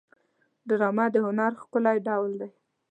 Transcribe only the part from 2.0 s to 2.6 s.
ډول دی